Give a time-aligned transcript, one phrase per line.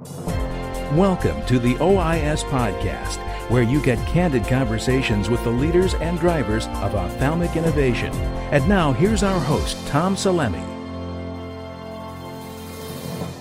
[0.00, 3.18] Welcome to the OIS Podcast,
[3.50, 8.10] where you get candid conversations with the leaders and drivers of ophthalmic innovation.
[8.50, 10.64] And now, here's our host, Tom Salemi.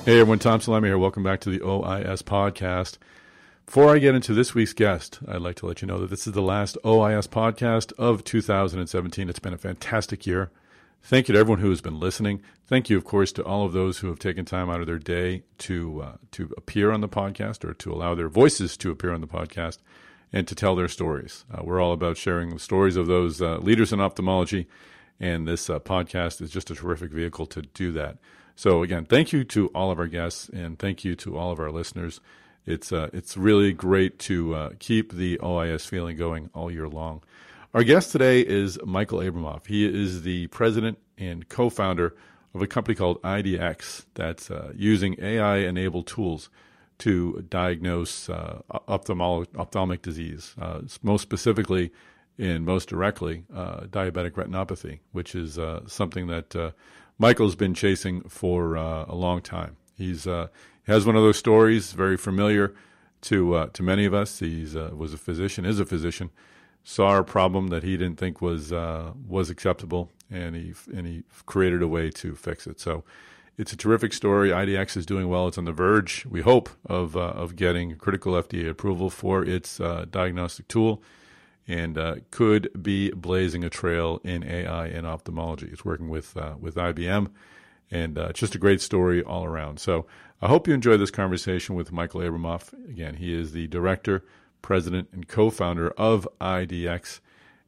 [0.03, 0.97] Hey everyone, Tom Salemi here.
[0.97, 2.97] Welcome back to the OIS Podcast.
[3.65, 6.27] Before I get into this week's guest, I'd like to let you know that this
[6.27, 9.29] is the last OIS podcast of 2017.
[9.29, 10.51] It's been a fantastic year.
[11.01, 12.41] Thank you to everyone who has been listening.
[12.67, 14.99] Thank you, of course, to all of those who have taken time out of their
[14.99, 19.13] day to uh, to appear on the podcast or to allow their voices to appear
[19.13, 19.79] on the podcast
[20.31, 21.45] and to tell their stories.
[21.51, 24.67] Uh, we're all about sharing the stories of those uh, leaders in ophthalmology,
[25.19, 28.17] and this uh, podcast is just a terrific vehicle to do that.
[28.55, 31.59] So, again, thank you to all of our guests, and thank you to all of
[31.59, 32.19] our listeners.
[32.65, 37.23] It's uh, it's really great to uh, keep the OIS feeling going all year long.
[37.71, 39.67] Our guest today is Michael Abramoff.
[39.67, 42.15] He is the president and co-founder
[42.55, 46.49] of a company called IDX that's uh, using AI-enabled tools
[46.97, 51.91] to diagnose uh, ophthalmic disease, uh, most specifically
[52.39, 56.71] and most directly uh, diabetic retinopathy, which is uh, something that uh,
[57.19, 59.77] Michael's been chasing for a long time.
[59.95, 62.73] He's has one of those stories, very familiar
[63.21, 64.41] to to many of us.
[64.41, 66.31] Uh, was a physician, is a physician,
[66.89, 71.23] saw a problem that he didn't think was uh, was acceptable, and he and he
[71.45, 72.79] created a way to fix it.
[72.79, 73.03] So.
[73.57, 74.51] It's a terrific story.
[74.51, 75.49] IDX is doing well.
[75.49, 79.81] It's on the verge, we hope, of uh, of getting critical FDA approval for its
[79.81, 81.03] uh, diagnostic tool,
[81.67, 85.67] and uh, could be blazing a trail in AI and ophthalmology.
[85.73, 87.31] It's working with with IBM,
[87.91, 89.81] and it's just a great story all around.
[89.81, 90.05] So
[90.41, 92.71] I hope you enjoy this conversation with Michael Abramoff.
[92.89, 94.23] Again, he is the director,
[94.61, 97.19] president, and co founder of IDX.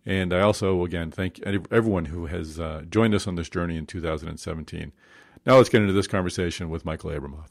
[0.05, 3.85] And I also, again, thank everyone who has uh, joined us on this journey in
[3.85, 4.91] 2017.
[5.45, 7.49] Now let's get into this conversation with Michael Abramoff.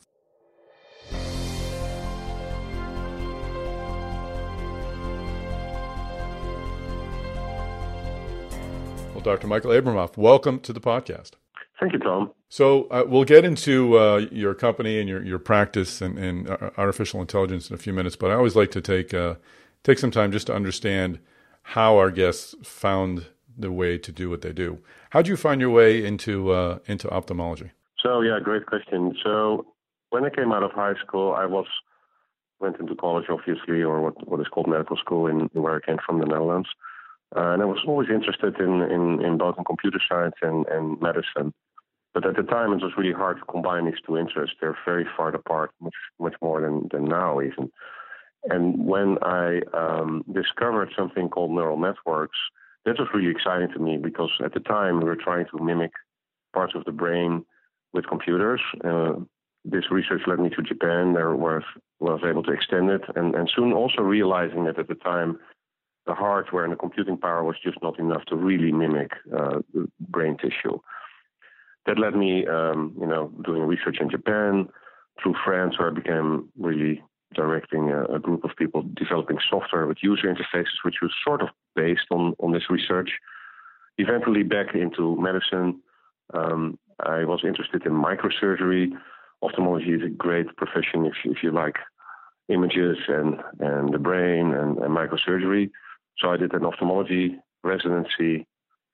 [9.14, 9.46] Well, Dr.
[9.46, 11.32] Michael Abramoff, welcome to the podcast.
[11.80, 12.30] Thank you, Tom.
[12.50, 17.20] So uh, we'll get into uh, your company and your, your practice and, and, artificial
[17.20, 19.36] intelligence in a few minutes, but I always like to take uh,
[19.82, 21.20] take some time just to understand
[21.62, 23.26] how our guests found
[23.56, 24.78] the way to do what they do.
[25.10, 27.70] How did you find your way into uh, into ophthalmology?
[28.02, 29.16] So yeah, great question.
[29.22, 29.66] So
[30.10, 31.66] when I came out of high school, I was
[32.60, 35.96] went into college, obviously, or what, what is called medical school in where I came
[36.04, 36.68] from, the Netherlands.
[37.34, 41.00] Uh, and I was always interested in, in, in both in computer science and, and
[41.00, 41.54] medicine.
[42.12, 44.56] But at the time, it was really hard to combine these two interests.
[44.60, 47.70] They're very far apart, much much more than, than now even.
[48.44, 52.38] And when I um, discovered something called neural networks,
[52.84, 55.92] that was really exciting to me because at the time we were trying to mimic
[56.52, 57.44] parts of the brain
[57.92, 58.60] with computers.
[58.82, 59.12] Uh,
[59.64, 61.12] this research led me to Japan.
[61.12, 61.62] There was
[62.00, 65.38] was able to extend it, and, and soon also realizing that at the time
[66.06, 69.58] the hardware and the computing power was just not enough to really mimic uh,
[70.00, 70.80] brain tissue
[71.86, 74.68] that led me, um, you know, doing research in Japan
[75.22, 77.02] through France, where I became really
[77.34, 81.48] directing a, a, group of people developing software with user interfaces, which was sort of
[81.76, 83.10] based on on this research.
[83.98, 85.80] Eventually, back into medicine,
[86.34, 88.90] um, I was interested in microsurgery.
[89.42, 91.76] Ophthalmology is a great profession if if you like
[92.48, 95.70] images and and the brain and, and microsurgery.
[96.18, 98.46] So I did an ophthalmology residency.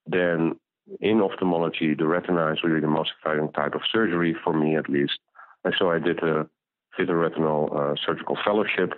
[0.07, 0.57] Then
[1.01, 4.89] in ophthalmology, the retina is really the most exciting type of surgery for me, at
[4.89, 5.19] least.
[5.65, 6.49] And so I did a
[6.99, 8.95] vitreoretinal uh, surgical fellowship.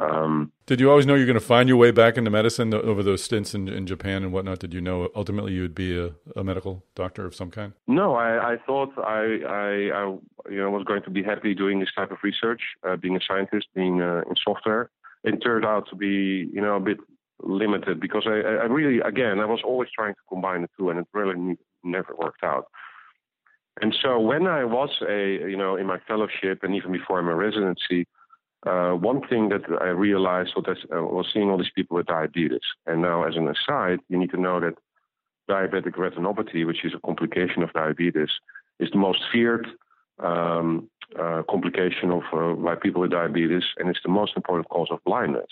[0.00, 3.02] Um, did you always know you're going to find your way back into medicine over
[3.02, 4.60] those stints in, in Japan and whatnot?
[4.60, 7.72] Did you know ultimately you would be a, a medical doctor of some kind?
[7.88, 10.18] No, I, I thought I, I, I,
[10.48, 13.20] you know, was going to be happy doing this type of research, uh, being a
[13.26, 14.90] scientist, being uh, in software.
[15.24, 16.98] It turned out to be, you know, a bit
[17.42, 20.98] limited because I, I really, again, I was always trying to combine the two, and
[20.98, 22.66] it really never worked out.
[23.80, 27.32] And so when I was a, you know, in my fellowship and even before my
[27.32, 28.06] residency,
[28.66, 32.06] uh, one thing that I realized was, that, uh, was seeing all these people with
[32.06, 32.60] diabetes.
[32.86, 34.74] And now, as an aside, you need to know that
[35.48, 38.28] diabetic retinopathy, which is a complication of diabetes,
[38.78, 39.66] is the most feared
[40.18, 44.88] um, uh, complication of uh, by people with diabetes, and it's the most important cause
[44.90, 45.48] of blindness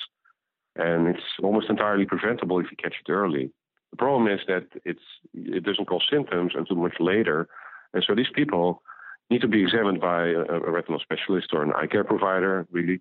[0.78, 3.50] and it's almost entirely preventable if you catch it early.
[3.90, 5.02] The problem is that it's
[5.34, 7.48] it doesn't cause symptoms until much later,
[7.92, 8.82] and so these people
[9.30, 13.00] need to be examined by a, a retinal specialist or an eye care provider, really,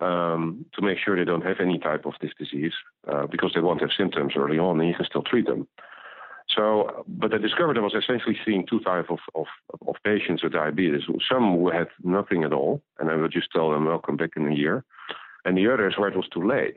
[0.00, 2.72] um, to make sure they don't have any type of this disease,
[3.10, 5.66] uh, because they won't have symptoms early on, and you can still treat them.
[6.48, 9.46] So, but I discovered I was essentially seeing two types of, of,
[9.86, 11.02] of patients with diabetes.
[11.30, 14.46] Some who had nothing at all, and I would just tell them, welcome back in
[14.46, 14.84] a year.
[15.44, 16.76] And the others where it was too late.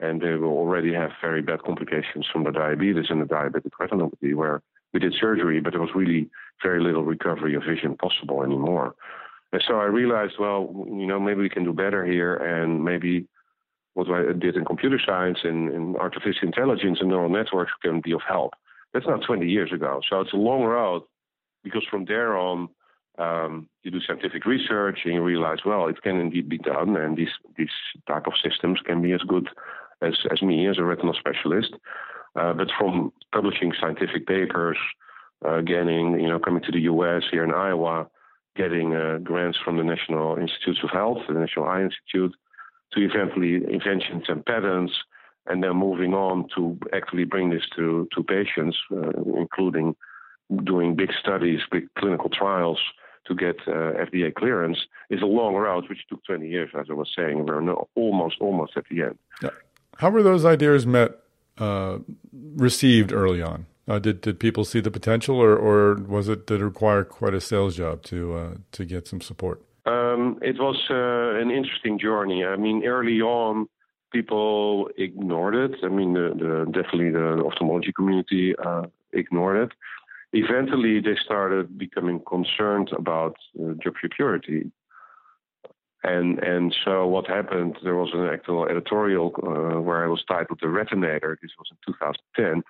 [0.00, 4.34] And they will already have very bad complications from the diabetes and the diabetic retinopathy,
[4.34, 4.62] where
[4.92, 6.28] we did surgery, but there was really
[6.62, 8.94] very little recovery of vision possible anymore.
[9.52, 13.28] And so I realized, well, you know, maybe we can do better here, and maybe
[13.94, 18.12] what I did in computer science and, and artificial intelligence and neural networks can be
[18.12, 18.54] of help.
[18.94, 20.00] That's not 20 years ago.
[20.08, 21.02] So it's a long road
[21.62, 22.68] because from there on,
[23.18, 27.16] um, you do scientific research and you realize, well, it can indeed be done, and
[27.16, 27.28] these
[27.58, 27.68] these
[28.08, 29.48] type of systems can be as good
[30.02, 31.74] as as me as a retinal specialist.
[32.34, 34.78] Uh, but from publishing scientific papers,
[35.44, 37.22] uh, getting you know coming to the U.S.
[37.30, 38.08] here in Iowa,
[38.56, 42.34] getting uh, grants from the National Institutes of Health, the National Eye Institute,
[42.92, 44.92] to eventually inventions and patents,
[45.46, 49.96] and then moving on to actually bring this to, to patients, uh, including
[50.64, 52.78] doing big studies, big clinical trials
[53.26, 54.78] to get uh, FDA clearance,
[55.08, 57.46] is a long route, which took 20 years, as I was saying.
[57.46, 57.62] We're
[57.94, 59.18] almost, almost at the end.
[59.42, 59.50] Yeah.
[59.98, 61.18] How were those ideas met,
[61.58, 61.98] uh,
[62.56, 63.66] received early on?
[63.88, 67.34] Uh, did did people see the potential, or, or was it did it require quite
[67.34, 69.60] a sales job to uh, to get some support?
[69.84, 72.44] Um, it was uh, an interesting journey.
[72.44, 73.68] I mean, early on,
[74.12, 75.72] people ignored it.
[75.82, 79.72] I mean, the, the, definitely the ophthalmology community uh, ignored it.
[80.32, 84.70] Eventually, they started becoming concerned about uh, job security.
[86.04, 87.78] And and so what happened?
[87.84, 91.92] There was an actual editorial uh, where I was titled "The Retinator." This was in
[91.92, 92.62] 2010,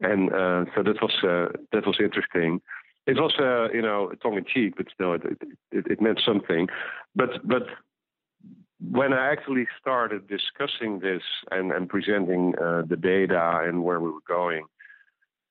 [0.00, 2.60] and uh, so that was uh, that was interesting
[3.06, 5.22] it was uh, you know tongue in cheek, but still it,
[5.70, 6.68] it, it meant something.
[7.14, 7.66] But but
[8.80, 14.10] when I actually started discussing this and, and presenting uh, the data and where we
[14.10, 14.66] were going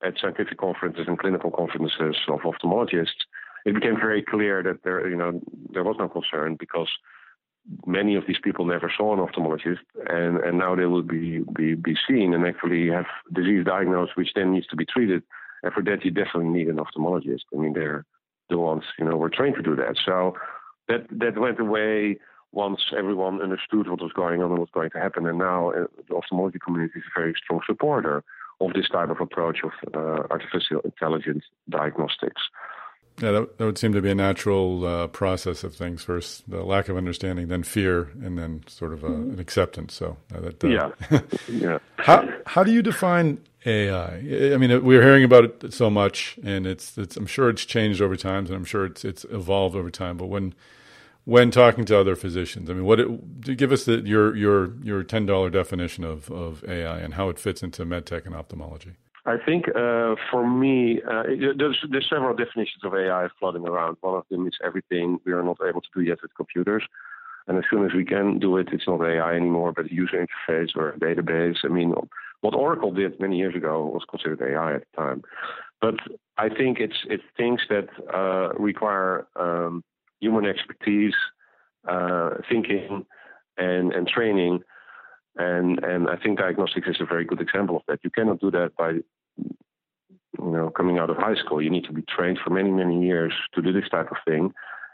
[0.04, 3.26] at scientific conferences and clinical conferences of ophthalmologists,
[3.66, 5.40] it became very clear that there you know
[5.72, 6.90] there was no concern because
[7.86, 11.76] many of these people never saw an ophthalmologist and, and now they will be, be,
[11.76, 15.24] be seen and actually have disease diagnosed which then needs to be treated
[15.64, 17.46] and for that, you definitely need an ophthalmologist.
[17.54, 18.06] I mean, they're
[18.50, 19.96] the ones, you know, were trained to do that.
[20.06, 20.36] So
[20.90, 22.20] that that went away
[22.52, 25.26] once everyone understood what was going on and what was going to happen.
[25.26, 28.24] And now uh, the ophthalmology community is a very strong supporter
[28.62, 32.42] of this type of approach of uh, artificial intelligence diagnostics.
[33.22, 36.04] Yeah, that, that, would seem to be a natural uh, process of things.
[36.04, 39.94] First, the lack of understanding, then fear, and then sort of a, an acceptance.
[39.94, 41.80] So, uh, that, uh, yeah, yeah.
[41.98, 44.16] How how do you define AI?
[44.54, 47.16] I mean, we're hearing about it so much, and it's it's.
[47.16, 50.18] I'm sure it's changed over time, and I'm sure it's it's evolved over time.
[50.18, 50.56] But when
[51.26, 55.04] when talking to other physicians, I mean, what it, give us the, your your your
[55.04, 58.94] ten dollar definition of of AI and how it fits into medtech and ophthalmology.
[59.26, 61.24] I think uh, for me, uh,
[61.58, 63.98] there's, there's several definitions of AI floating around.
[64.02, 66.84] One of them is everything we are not able to do yet with computers.
[67.48, 70.26] And as soon as we can do it, it's not AI anymore, but a user
[70.26, 71.58] interface or a database.
[71.64, 71.94] I mean,
[72.42, 75.24] what Oracle did many years ago was considered AI at the time.
[75.82, 75.96] But
[76.38, 79.84] I think it's it's things that uh, require um,
[80.22, 81.16] human expertise,
[81.88, 83.06] uh, thinking,
[83.58, 84.64] and and training
[85.38, 88.00] and and I think diagnostics is a very good example of that.
[88.04, 89.04] You cannot do that by you
[90.38, 91.62] know coming out of high school.
[91.62, 94.54] You need to be trained for many many years to do this type of thing.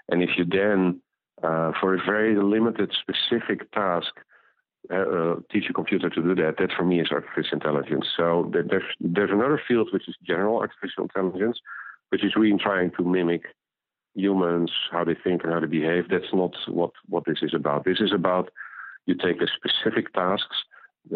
[0.09, 1.01] And if you then
[1.43, 4.13] uh, for a very limited specific task
[4.91, 8.05] uh, uh, teach a computer to do that, that for me is artificial intelligence.
[8.15, 11.59] So there's there's another field which is general artificial intelligence,
[12.09, 13.43] which is really trying to mimic
[14.15, 16.09] humans, how they think and how they behave.
[16.09, 17.85] That's not what what this is about.
[17.85, 18.49] This is about
[19.05, 20.57] you take the specific tasks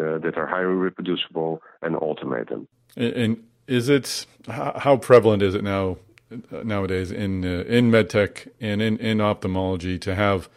[0.00, 2.66] uh, that are highly reproducible and automate them.
[2.96, 5.96] And is it how prevalent is it now
[6.64, 10.48] nowadays in uh, in medtech and in, in ophthalmology to have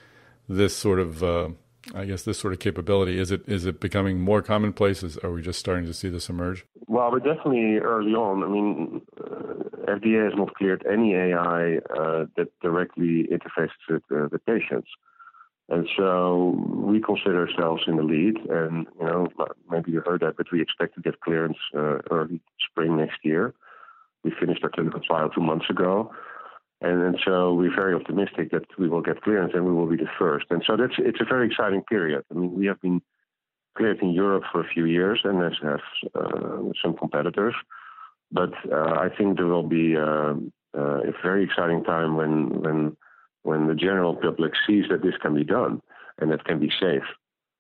[0.50, 1.50] this sort of uh,
[1.94, 5.04] I guess this sort of capability is it is it becoming more commonplace?
[5.04, 6.66] Is, are we just starting to see this emerge?
[6.88, 8.44] Well, we're definitely early on.
[8.44, 14.28] I mean, uh, FDA has not cleared any AI uh, that directly interfaces with uh,
[14.30, 14.90] the patients.
[15.70, 18.38] And so we consider ourselves in the lead.
[18.50, 19.28] And, you know,
[19.70, 23.54] maybe you heard that, but we expect to get clearance uh, early spring next year.
[24.24, 26.12] We finished our clinical trial two months ago.
[26.80, 29.98] And, and so we're very optimistic that we will get clearance and we will be
[29.98, 30.46] the first.
[30.50, 32.24] And so that's it's a very exciting period.
[32.32, 33.02] I mean, we have been
[33.76, 35.82] cleared in Europe for a few years and as have
[36.16, 37.56] uh, some competitors.
[38.32, 40.36] But uh, I think there will be uh,
[40.78, 42.98] uh a very exciting time when when
[43.48, 45.82] when the general public sees that this can be done
[46.20, 47.08] and that can be safe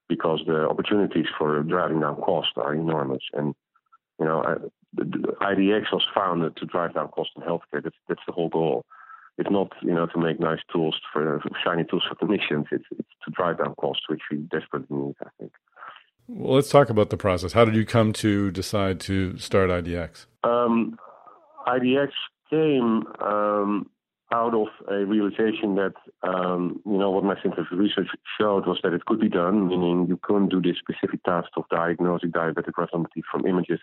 [0.09, 3.23] because the opportunities for driving down cost are enormous.
[3.31, 3.55] And
[4.19, 4.55] you know, I,
[4.93, 7.81] the, the IDX was founded to drive down cost in healthcare.
[7.81, 8.83] That's that's the whole goal.
[9.37, 12.65] It's not you know to make nice tools for shiny tools for clinicians.
[12.69, 15.15] It's it's to drive down costs, which we desperately need.
[15.21, 15.53] I think.
[16.27, 17.53] Well, let's talk about the process.
[17.53, 20.25] How did you come to decide to start IDX?
[20.43, 20.99] Um,
[21.65, 22.09] IDX
[22.49, 23.89] came um,
[24.33, 25.93] out of a realization that,
[26.23, 30.05] um, you know, what my scientific research showed was that it could be done, meaning
[30.07, 33.79] you couldn't do this specific task of diagnosing diabetic retinopathy from images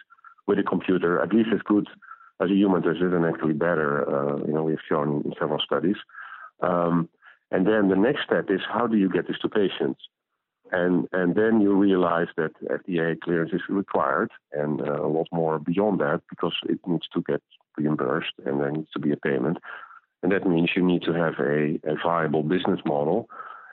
[0.46, 1.88] with a computer, at least as good
[2.40, 4.04] as a human does it, and actually better.
[4.08, 5.96] Uh, you know, we've shown in several studies.
[6.60, 7.08] Um,
[7.50, 10.00] and then the next step is how do you get this to patients?
[10.72, 15.58] And and then you realize that FDA clearance is required, and uh, a lot more
[15.58, 17.42] beyond that because it needs to get
[17.76, 19.58] reimbursed, and there needs to be a payment.
[20.24, 23.28] And that means you need to have a, a viable business model.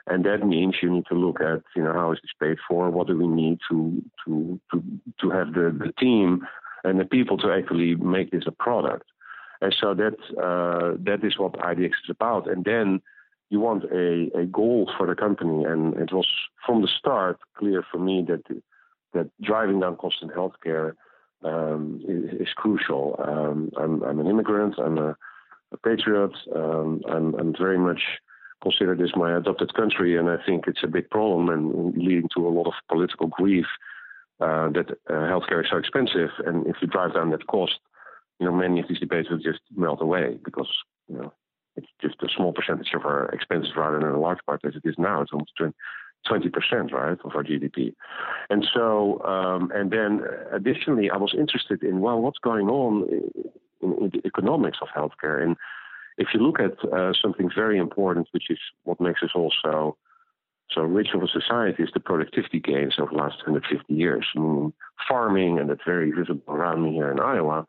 [0.06, 2.90] And that means you need to look at, you know, how is this paid for?
[2.90, 4.82] What do we need to to to
[5.22, 6.46] to have the, the team
[6.84, 9.06] and the people to actually make this a product?
[9.62, 12.50] And so that uh, that is what IDX is about.
[12.50, 13.00] And then
[13.48, 15.64] you want a, a goal for the company.
[15.64, 16.28] And it was
[16.66, 18.42] from the start clear for me that
[19.14, 20.96] that driving down costs in healthcare
[21.44, 23.16] um, is, is, crucial.
[23.18, 24.74] Um, I'm, I'm, an immigrant.
[24.78, 25.16] I'm a
[25.72, 26.32] a patriot.
[26.54, 28.00] Um, I'm, I'm very much
[28.62, 32.46] considered this my adopted country, and I think it's a big problem and leading to
[32.46, 33.66] a lot of political grief
[34.40, 36.30] uh, that uh, healthcare is so expensive.
[36.46, 37.78] And if you drive down that cost,
[38.38, 40.68] you know, many of these debates will just melt away because
[41.08, 41.32] you know
[41.76, 44.88] it's just a small percentage of our expenses rather than a large part as it
[44.88, 45.22] is now.
[45.22, 45.52] It's almost
[46.28, 47.94] 20 percent, right, of our GDP.
[48.50, 53.08] And so, um, and then additionally, I was interested in well, what's going on
[53.82, 55.42] in, in the economics of healthcare.
[55.42, 55.56] And
[56.18, 59.96] if you look at uh, something very important, which is what makes us also
[60.74, 64.26] so, rich of a society, is the productivity gains over the last 150 years.
[64.34, 64.72] I mean,
[65.08, 67.66] farming, and that's very visible around me here in Iowa,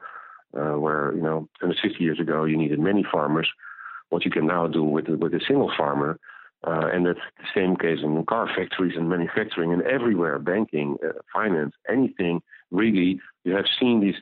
[0.57, 3.49] uh, where you know 150 years ago you needed many farmers.
[4.09, 6.19] What you can now do with with a single farmer,
[6.65, 11.13] uh, and that's the same case in car factories and manufacturing and everywhere, banking, uh,
[11.33, 12.41] finance, anything
[12.71, 13.19] really.
[13.43, 14.15] You have seen these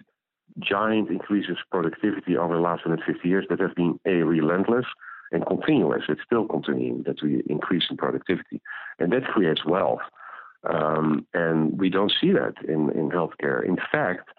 [0.59, 4.85] giant increases productivity over the last 150 years that have been a relentless
[5.31, 6.03] and continuous.
[6.09, 8.61] It's still continuing that we increase in productivity,
[8.99, 10.01] and that creates wealth.
[10.69, 13.65] Um, and we don't see that in, in healthcare.
[13.65, 14.29] In fact,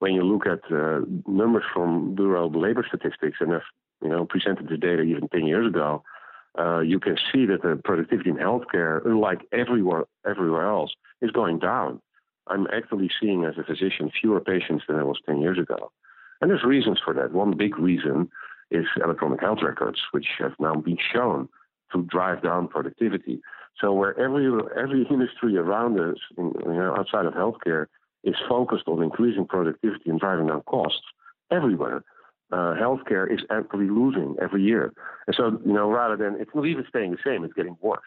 [0.00, 3.62] when you look at uh, numbers from Bureau of Labor Statistics and I've
[4.02, 6.02] you know presented the data even 10 years ago,
[6.58, 11.58] uh, you can see that the productivity in healthcare, unlike everywhere everywhere else, is going
[11.58, 12.00] down.
[12.46, 15.92] I'm actually seeing as a physician fewer patients than I was 10 years ago.
[16.40, 17.32] And there's reasons for that.
[17.32, 18.30] One big reason
[18.70, 21.48] is electronic health records, which have now been shown
[21.92, 23.40] to drive down productivity.
[23.80, 27.86] So where every every industry around us, in, you know, outside of healthcare,
[28.24, 31.02] is focused on increasing productivity and driving down costs,
[31.50, 32.04] everywhere,
[32.52, 34.92] uh, healthcare is actually losing every year.
[35.26, 38.00] And so, you know, rather than it's not even staying the same, it's getting worse.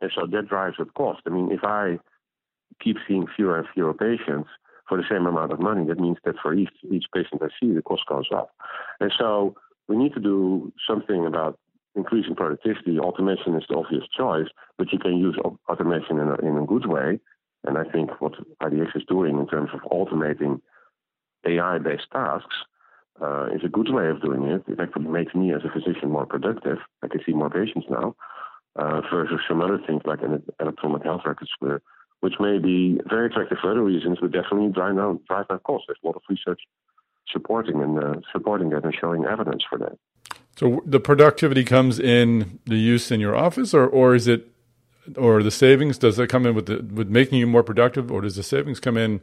[0.00, 1.20] And so that drives up cost.
[1.26, 1.98] I mean, if I
[2.80, 4.48] keep seeing fewer and fewer patients
[4.88, 7.72] for the same amount of money, that means that for each each patient I see,
[7.72, 8.50] the cost goes up.
[9.00, 9.54] And so
[9.88, 11.58] we need to do something about
[11.94, 12.98] increasing productivity.
[12.98, 14.48] Automation is the obvious choice,
[14.78, 15.36] but you can use
[15.68, 17.20] automation in a, in a good way.
[17.64, 20.60] And I think what IDX is doing in terms of automating
[21.46, 22.56] AI-based tasks
[23.20, 24.64] uh, is a good way of doing it.
[24.66, 26.78] It actually makes me as a physician more productive.
[27.02, 28.16] I can see more patients now
[28.76, 31.82] uh, versus some other things like an electronic health records where
[32.22, 35.86] which may be very attractive for other reasons, but definitely drive down drive down costs.
[35.88, 36.60] There's a lot of research
[37.32, 39.98] supporting and uh, supporting that and showing evidence for that.
[40.56, 44.46] So the productivity comes in the use in your office, or or is it,
[45.16, 45.98] or the savings?
[45.98, 48.78] Does that come in with the, with making you more productive, or does the savings
[48.78, 49.20] come in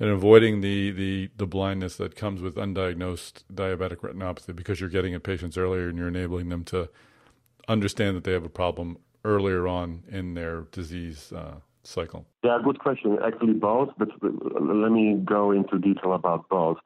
[0.00, 5.14] in avoiding the the the blindness that comes with undiagnosed diabetic retinopathy because you're getting
[5.14, 6.88] at patients earlier and you're enabling them to
[7.68, 12.26] understand that they have a problem earlier on in their disease uh, cycle?
[12.42, 13.18] Yeah, good question.
[13.24, 16.78] Actually, both, but let me go into detail about both.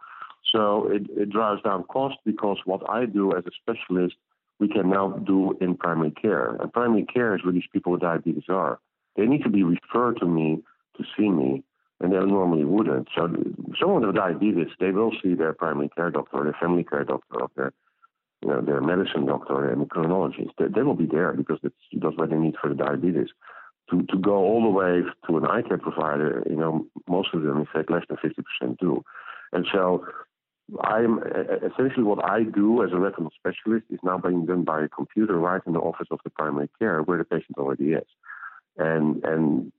[0.52, 4.16] So it, it drives down cost because what I do as a specialist,
[4.60, 6.56] we can now do in primary care.
[6.56, 8.78] And primary care is where these people with diabetes are.
[9.16, 10.62] They need to be referred to me
[10.96, 11.64] to see me,
[12.00, 13.08] and they normally wouldn't.
[13.16, 13.28] So
[13.80, 17.50] someone with diabetes, they will see their primary care doctor, their family care doctor, or
[17.56, 17.72] their
[18.42, 20.50] you know, their medicine doctor and endocrinologist.
[20.58, 23.28] They, they will be there because that's, that's what they need for the diabetes
[23.90, 27.42] to, to go all the way to an eye care provider, you know, most of
[27.42, 29.04] them, in fact, less than 50% do.
[29.52, 30.06] And so
[30.82, 34.88] I'm essentially what I do as a retinal specialist is now being done by a
[34.88, 38.06] computer right in the office of the primary care where the patient already is.
[38.78, 39.72] And, and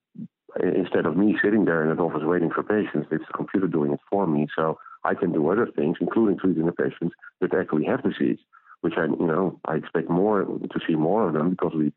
[0.62, 3.94] instead of me sitting there in an office waiting for patients, it's the computer doing
[3.94, 4.48] it for me.
[4.56, 8.40] So I can do other things, including treating the patients that actually have disease,
[8.82, 11.92] which I, you know, I expect more to see more of them because we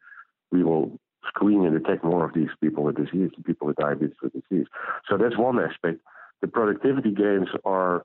[0.51, 4.33] we will screen and detect more of these people with disease, people with diabetes with
[4.33, 4.67] disease.
[5.09, 6.01] So that's one aspect.
[6.41, 8.05] The productivity gains are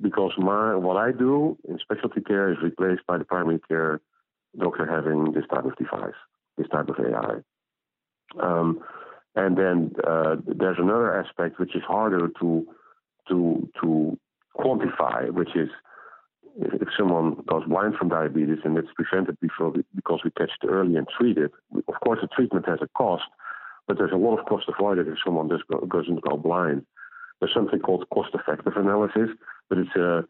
[0.00, 4.00] because my what I do in specialty care is replaced by the primary care
[4.58, 6.14] doctor having this type of device,
[6.56, 7.36] this type of AI.
[8.42, 8.80] Um,
[9.34, 12.66] and then uh, there's another aspect which is harder to
[13.28, 14.18] to to
[14.56, 15.68] quantify, which is
[16.58, 20.96] if someone goes blind from diabetes and it's prevented before because we catch it early
[20.96, 21.52] and treat it.
[21.88, 23.24] Of course, the treatment has a cost,
[23.86, 26.86] but there's a lot of cost avoided if someone just go, doesn't go blind.
[27.40, 29.28] There's something called cost-effective analysis,
[29.68, 30.24] but it's a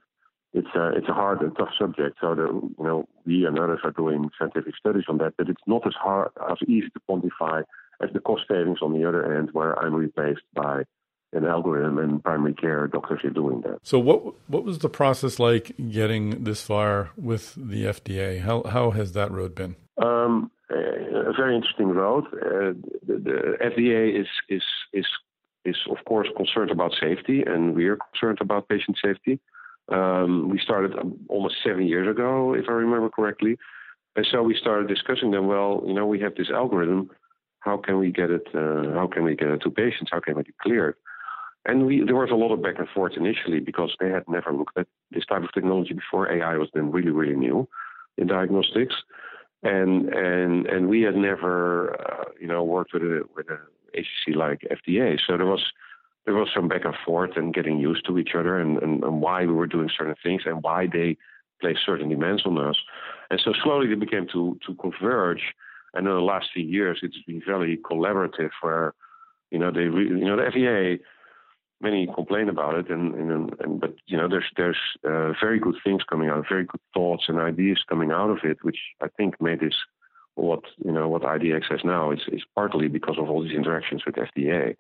[0.53, 2.17] it's a it's a hard and tough subject.
[2.21, 5.63] So the you know we and others are doing scientific studies on that, but it's
[5.67, 7.63] not as hard as easy to quantify
[8.03, 10.85] as the cost savings on the other end, where I'm replaced by
[11.33, 13.79] an algorithm and primary care doctors are doing that.
[13.83, 18.41] So what what was the process like getting this far with the FDA?
[18.41, 19.77] How how has that road been?
[20.03, 22.25] Um, a very interesting road.
[22.27, 22.75] Uh,
[23.07, 25.07] the, the, FDA is is is
[25.65, 29.41] is of course concerned about safety, and we are concerned about patient safety.
[29.89, 30.93] Um, we started
[31.29, 33.59] almost seven years ago, if I remember correctly,
[34.17, 35.47] and so we started discussing them.
[35.47, 37.11] Well, you know, we have this algorithm.
[37.61, 38.47] How can we get it?
[38.55, 40.11] Uh, how can we get it to patients?
[40.13, 40.97] How can we get it cleared?
[41.67, 44.53] And we, there was a lot of back and forth initially because they had never
[44.53, 46.31] looked at this type of technology before.
[46.33, 47.69] AI was then really, really new
[48.17, 48.95] in diagnostics,
[49.65, 53.59] and and and we had never, uh, you know, worked with a with an
[53.95, 55.19] agency like FDA.
[55.27, 55.65] So there was
[56.25, 59.21] there was some back and forth and getting used to each other and, and, and
[59.21, 61.17] why we were doing certain things and why they
[61.61, 62.77] placed certain demands on us.
[63.31, 65.43] And so slowly they became to to converge.
[65.95, 68.51] And in the last few years, it's been very collaborative.
[68.61, 68.95] Where
[69.51, 71.01] you know they, you know, the FDA
[71.81, 75.77] many complain about it, and, and, and but you know, there's there's uh, very good
[75.85, 79.41] things coming out, very good thoughts and ideas coming out of it, which I think
[79.41, 79.75] made this
[80.35, 84.05] what you know what IDX has now is is partly because of all these interactions
[84.07, 84.77] with FDA.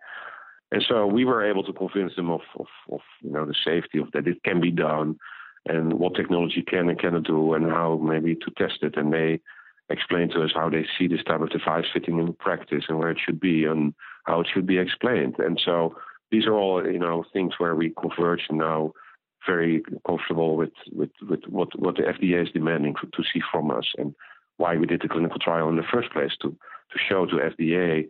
[0.72, 3.98] And so we were able to convince them of, of, of you know the safety
[3.98, 5.18] of that it can be done,
[5.66, 8.96] and what technology can and cannot do, and how maybe to test it.
[8.96, 9.40] And they
[9.88, 13.10] explained to us how they see this type of device fitting in practice and where
[13.10, 15.36] it should be and how it should be explained.
[15.38, 15.94] And so
[16.30, 18.92] these are all you know things where we converge now
[19.46, 23.70] very comfortable with, with, with what, what the FDA is demanding for, to see from
[23.70, 24.14] us and
[24.56, 28.08] why we did the clinical trial in the first place to, to show to FDA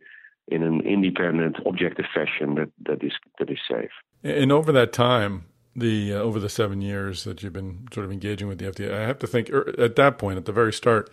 [0.49, 3.91] in an independent, objective fashion that, that is that is safe.
[4.23, 8.13] And over that time, the uh, over the seven years that you've been sort of
[8.13, 10.73] engaging with the FDA, I have to think er, at that point, at the very
[10.73, 11.11] start,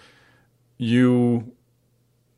[0.77, 1.51] you,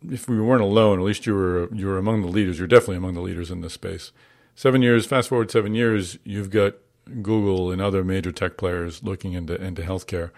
[0.09, 2.59] if we weren't alone, at least you were you were among the leaders.
[2.59, 4.13] You're definitely among the leaders in this space
[4.55, 6.73] seven years, fast forward seven years, you've got
[7.21, 10.31] Google and other major tech players looking into into healthcare.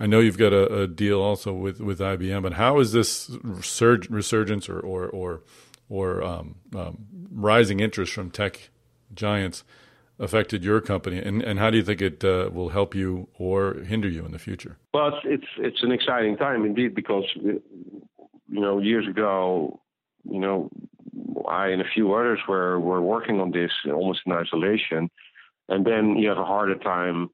[0.00, 3.28] I know you've got a, a deal also with, with IBM, but how is this
[3.28, 5.42] resurg- resurgence or or or,
[5.88, 8.70] or um, um, rising interest from tech
[9.12, 9.64] giants
[10.20, 13.74] affected your company, and, and how do you think it uh, will help you or
[13.74, 14.76] hinder you in the future?
[14.92, 17.60] Well, it's it's it's an exciting time indeed because you
[18.48, 19.80] know years ago,
[20.24, 20.70] you know
[21.48, 25.10] I and a few others were, were working on this almost in isolation.
[25.68, 27.30] And then you have a harder time,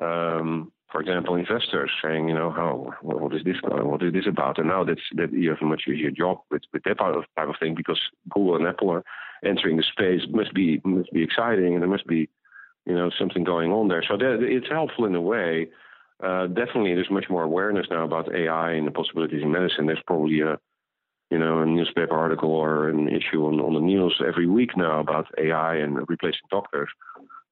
[0.00, 3.56] um, for example, investors saying, you know, how what is this?
[3.62, 4.58] What is this about?
[4.58, 7.24] And now that's that you have a much easier job with, with that type of,
[7.36, 9.04] type of thing because Google and Apple are
[9.44, 12.28] entering the space must be must be exciting and there must be,
[12.84, 14.04] you know, something going on there.
[14.06, 15.68] So that, it's helpful in a way.
[16.22, 19.86] Uh, definitely, there's much more awareness now about AI and the possibilities in medicine.
[19.86, 20.58] There's probably a
[21.32, 25.00] you know, a newspaper article or an issue on, on the news every week now
[25.00, 26.90] about AI and replacing doctors.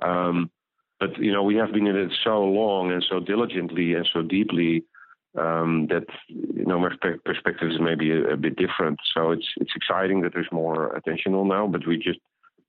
[0.02, 0.50] Um,
[0.98, 4.20] but you know, we have been in it so long and so diligently and so
[4.20, 4.84] deeply
[5.38, 6.90] um, that you know my
[7.24, 8.98] perspective is maybe a, a, bit different.
[9.14, 12.20] So it's it's exciting that there's more attention on now, but we're just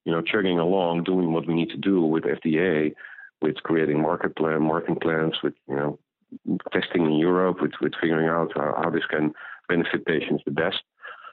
[0.05, 2.93] you know chugging along, doing what we need to do with FDA,
[3.41, 5.99] with creating market plan, marketing plans, with you know
[6.71, 9.33] testing in Europe, with with figuring out how, how this can
[9.67, 10.81] benefit patients the best.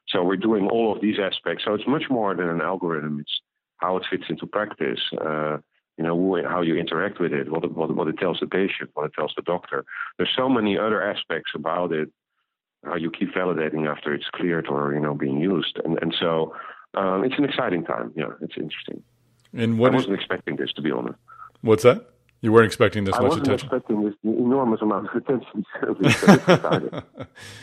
[0.09, 1.65] So we're doing all of these aspects.
[1.65, 3.21] So it's much more than an algorithm.
[3.21, 3.41] It's
[3.77, 5.01] how it fits into practice.
[5.21, 5.59] Uh,
[5.97, 8.91] you know how you interact with it, what it, what, what it tells the patient,
[8.95, 9.85] what it tells the doctor.
[10.17, 12.09] There's so many other aspects about it.
[12.85, 16.55] How you keep validating after it's cleared or you know being used, and and so
[16.95, 18.13] um, it's an exciting time.
[18.15, 19.03] Yeah, it's interesting.
[19.53, 21.19] And what I wasn't expecting this to be honest.
[21.63, 22.09] What's that?
[22.41, 23.51] You weren't expecting this I much attention.
[23.51, 25.65] I wasn't expecting this enormous amount of attention.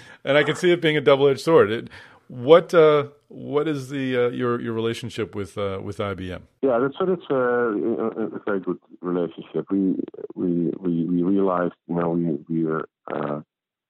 [0.25, 1.71] and I can see it being a double-edged sword.
[1.71, 1.89] It,
[2.27, 6.41] what uh, what is the uh, your your relationship with uh, with IBM?
[6.61, 9.65] Yeah, that's so that's a, a, very good relationship.
[9.69, 9.95] We
[10.35, 13.41] we we, we realized, you know, we we are uh,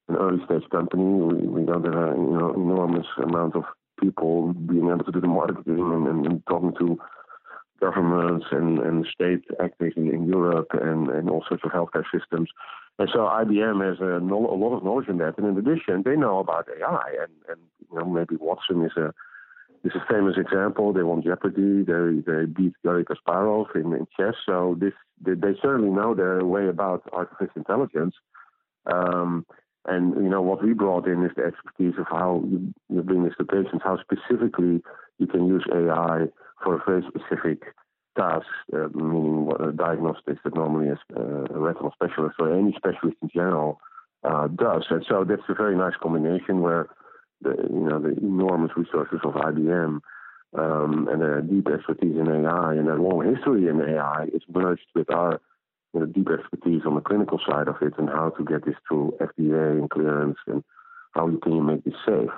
[0.10, 1.04] an early stage company.
[1.04, 3.64] We we don't have a you know enormous amount of
[4.02, 6.98] people being able to do the marketing and, and talking to
[7.86, 12.50] governments and, and state actors in, in Europe and, and all sorts of healthcare systems.
[12.98, 15.38] And so IBM has a, a lot of knowledge in that.
[15.38, 17.10] And in addition, they know about AI.
[17.24, 19.14] And, and you know, maybe Watson is a
[19.84, 20.94] is a famous example.
[20.94, 21.84] They won Jeopardy.
[21.84, 24.36] They they beat Garry Kasparov in, in chess.
[24.46, 28.16] So this they, they certainly know their way about artificial intelligence.
[28.92, 29.46] Um,
[29.88, 33.24] and you know what we brought in is the expertise of how you, you bring
[33.24, 34.82] this to patients, how specifically
[35.20, 36.26] you can use AI
[36.64, 37.64] for a very specific
[38.18, 42.74] task, uh, meaning what, uh, diagnostics that normally a, uh, a retinal specialist or any
[42.76, 43.80] specialist in general
[44.24, 44.86] uh, does.
[44.90, 46.88] And so that's a very nice combination where
[47.42, 50.00] the you know the enormous resources of IBM
[50.58, 54.88] um, and their deep expertise in AI and their long history in AI is merged
[54.96, 55.40] with our
[55.96, 58.76] you know, deep expertise on the clinical side of it and how to get this
[58.88, 60.64] through FDA and clearance and
[61.14, 62.30] how you can make this safe.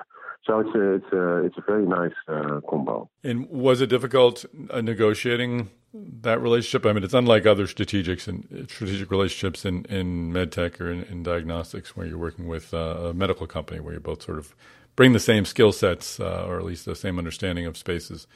[0.46, 3.10] So it's a it's a it's a very nice uh, combo.
[3.24, 6.86] And was it difficult uh, negotiating that relationship?
[6.86, 11.24] I mean, it's unlike other strategics and strategic relationships in in medtech or in, in
[11.24, 14.56] diagnostics, where you're working with uh, a medical company, where you both sort of
[14.96, 18.28] bring the same skill sets uh, or at least the same understanding of spaces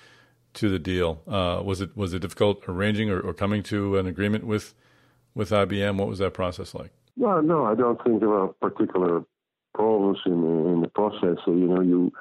[0.53, 1.21] to the deal.
[1.27, 4.73] Uh, was it was it difficult arranging or, or coming to an agreement with
[5.33, 5.97] with IBM?
[5.97, 6.91] What was that process like?
[7.17, 9.23] Well, no, I don't think there were particular
[9.73, 11.37] problems in in the process.
[11.45, 12.11] So, you know, you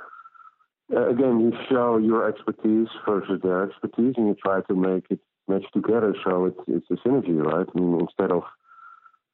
[0.94, 5.20] uh, again you show your expertise versus their expertise, and you try to make it
[5.48, 6.14] match together.
[6.24, 7.66] So it's it's a synergy, right?
[7.74, 8.42] I mean, instead of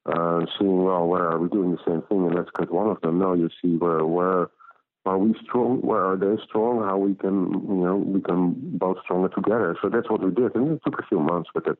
[0.06, 3.00] uh, seeing well, where are we doing the same thing, and let's cut one of
[3.00, 3.18] them.
[3.18, 4.50] No, you see where where
[5.04, 5.80] are we strong?
[5.80, 6.82] Where are they strong?
[6.82, 9.76] How we can you know we can both stronger together.
[9.82, 11.78] So that's what we did, and it took a few months, but it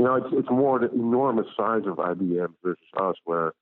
[0.00, 3.52] you know, it's it's more the enormous size of IBM versus us, where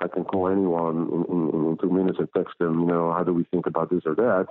[0.00, 3.22] I can call anyone in, in, in two minutes and text them, you know, how
[3.22, 4.48] do we think about this or that,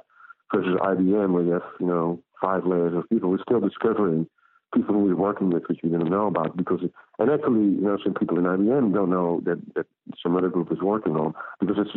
[0.54, 3.30] versus IBM, where you have, you know, five layers of people.
[3.30, 4.30] We're still discovering
[4.74, 7.98] people we're working with, which we didn't know about, because, it, and actually, you know,
[8.02, 9.88] some people in IBM don't know that, that
[10.24, 11.96] some other group is working on, because it's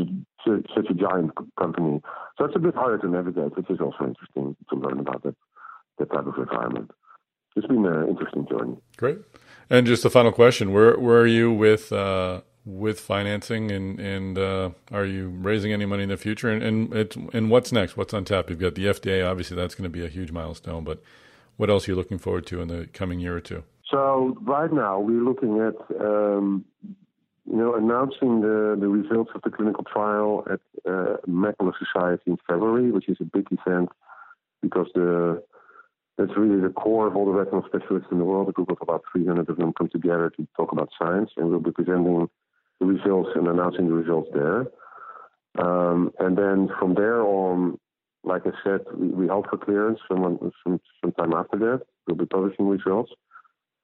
[0.49, 2.03] a, such a giant company.
[2.37, 5.37] So it's a bit harder to navigate, which is also interesting to learn about that,
[6.01, 6.91] that type of environment
[7.59, 8.77] it's been an interesting journey.
[8.97, 9.19] Great.
[9.71, 14.39] And just a final question: Where where are you with uh, with financing, and and
[14.39, 16.49] uh, are you raising any money in the future?
[16.49, 17.97] And and it's, and what's next?
[17.97, 18.49] What's on tap?
[18.49, 19.29] You've got the FDA.
[19.29, 20.85] Obviously, that's going to be a huge milestone.
[20.85, 21.03] But
[21.57, 23.65] what else are you looking forward to in the coming year or two?
[23.91, 29.51] So right now we're looking at um, you know announcing the the results of the
[29.51, 33.91] clinical trial at uh, Macula Society in February, which is a big event
[34.63, 35.43] because the
[36.19, 38.49] that's really the core of all the retinal specialists in the world.
[38.49, 41.61] A group of about 300 of them come together to talk about science, and we'll
[41.61, 42.29] be presenting
[42.81, 44.67] the results and announcing the results there.
[45.59, 47.79] Um, and then from there on,
[48.25, 51.83] like I said, we, we hope for clearance some, some, sometime after that.
[52.07, 53.13] We'll be publishing results.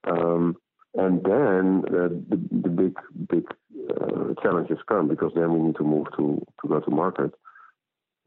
[0.05, 0.57] Um,
[0.95, 2.97] and then uh, the, the big,
[3.29, 3.45] big
[3.91, 7.33] uh, challenges come because then we need to move to, to go to market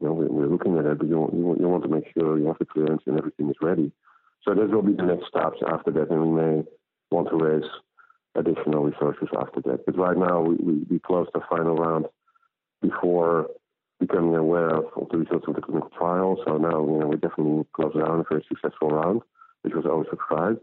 [0.00, 2.46] you know, we're, looking at it, but you, you, you want to make sure you
[2.46, 3.92] have the clearance and everything is ready.
[4.44, 6.62] So that will be the next steps after that, and we may
[7.10, 7.68] want to raise
[8.34, 9.84] additional resources after that.
[9.84, 12.06] But right now, we, we, we closed the final round
[12.80, 13.48] before
[13.98, 16.40] becoming aware of, the results of the clinical trial.
[16.46, 19.22] So now, you know, we definitely closed down a very successful round,
[19.62, 20.60] which was oversubscribed.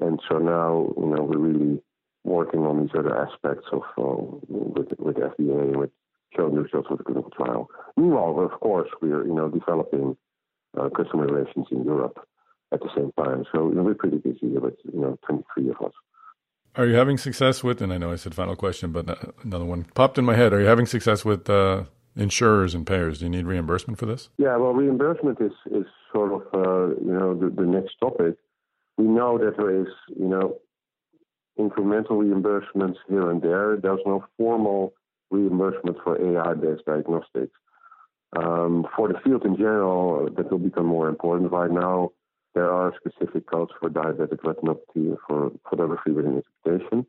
[0.00, 1.82] And so now, you know, we're really
[2.24, 5.90] working on these other aspects of uh, with with FDA with
[6.36, 7.68] showing the results of the clinical trial.
[7.96, 10.16] Meanwhile, of course, we are you know developing
[10.78, 12.18] uh, customer relations in Europe
[12.72, 13.44] at the same time.
[13.52, 15.92] So you know, we're pretty busy with you know 23 of us.
[16.76, 17.80] Are you having success with?
[17.80, 20.52] And I know I said final question, but another one popped in my head.
[20.52, 21.84] Are you having success with uh,
[22.16, 23.18] insurers and payers?
[23.20, 24.28] Do you need reimbursement for this?
[24.38, 28.36] Yeah, well, reimbursement is is sort of uh, you know the, the next topic.
[28.96, 30.58] We know that there is you know
[31.58, 33.76] incremental reimbursements here and there.
[33.76, 34.94] There's no formal
[35.34, 37.56] reimbursement for AI-based diagnostics.
[38.36, 41.52] Um, for the field in general, that will become more important.
[41.52, 42.10] Right now,
[42.54, 47.06] there are specific codes for diabetic retinopathy for photography with an interpretation.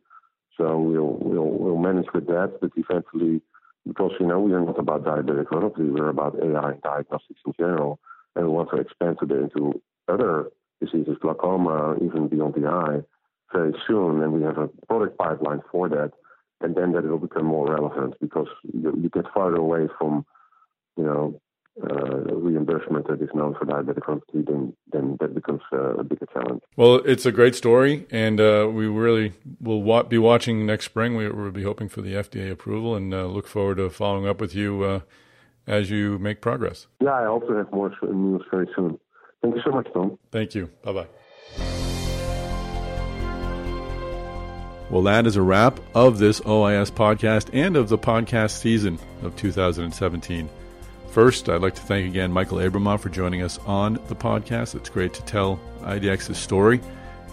[0.58, 3.42] So we'll we'll we'll manage with that, but eventually,
[3.88, 8.00] because you know we are not about diabetic retinopathy, we're about AI diagnostics in general,
[8.36, 13.02] and we want to expand today into other diseases, glaucoma, even beyond the eye,
[13.54, 14.22] very soon.
[14.22, 16.12] And we have a product pipeline for that
[16.62, 20.26] and then that will become more relevant because you, you get farther away from,
[20.98, 21.42] you know,
[21.84, 26.26] uh, reimbursement that is known for diabetic retinopathy, then then that becomes uh, a bigger
[26.28, 26.62] challenge.
[26.78, 31.16] Well, it's a great story, and uh, we really will wa- be watching next spring.
[31.16, 34.40] We, will be hoping for the FDA approval, and uh, look forward to following up
[34.40, 35.00] with you uh,
[35.68, 36.88] as you make progress.
[37.02, 38.98] Yeah, I hope to have more news very soon.
[39.42, 40.18] Thank you so much, Tom.
[40.32, 40.70] Thank you.
[40.82, 41.08] Bye bye.
[44.90, 49.36] Well, that is a wrap of this OIS podcast and of the podcast season of
[49.36, 50.48] 2017.
[51.10, 54.76] First, I'd like to thank again Michael Abramoff for joining us on the podcast.
[54.76, 56.82] It's great to tell IDX's story,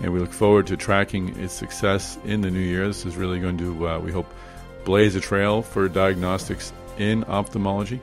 [0.02, 2.86] and we look forward to tracking its success in the new year.
[2.86, 4.32] This is really going to, uh, we hope,
[4.84, 8.00] blaze a trail for diagnostics in ophthalmology.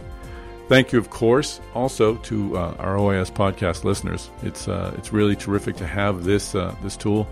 [0.67, 4.29] Thank you, of course, also to uh, our OIS podcast listeners.
[4.43, 7.27] It's uh, it's really terrific to have this uh, this tool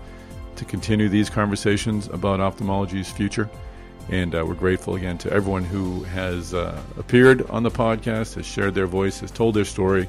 [0.58, 3.48] to continue these conversations about ophthalmology's future.
[4.10, 8.46] And uh, we're grateful again to everyone who has uh, appeared on the podcast, has
[8.46, 10.08] shared their voice, has told their story,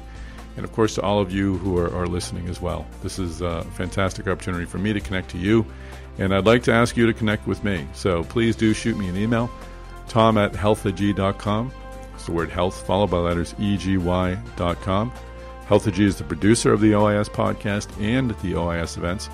[0.56, 2.86] and of course to all of you who are, are listening as well.
[3.02, 5.66] This is a fantastic opportunity for me to connect to you,
[6.18, 7.86] and I'd like to ask you to connect with me.
[7.92, 9.50] So please do shoot me an email,
[10.08, 11.72] tom at healthegy.com.
[12.14, 15.12] It's the word health followed by letters eg.y.com.
[15.66, 19.28] Healthegy is the producer of the OIS podcast and the OIS events.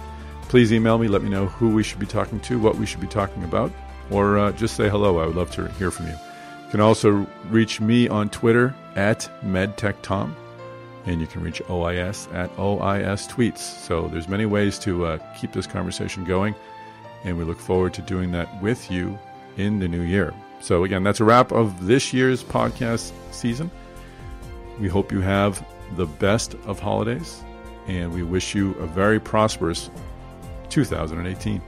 [0.49, 3.01] Please email me, let me know who we should be talking to, what we should
[3.01, 3.73] be talking about
[4.11, 5.19] or uh, just say hello.
[5.19, 6.13] I would love to hear from you.
[6.13, 10.35] You can also reach me on Twitter at MedTechTom,
[11.07, 13.59] and you can reach OIS at OIS Tweets.
[13.59, 16.55] So there's many ways to uh, keep this conversation going,
[17.25, 19.19] and we look forward to doing that with you
[19.57, 20.35] in the new year.
[20.61, 23.71] So again, that's a wrap of this year's podcast season.
[24.81, 25.65] We hope you have
[25.97, 27.43] the best of holidays,
[27.87, 29.91] and we wish you a very prosperous
[30.69, 31.61] 2018.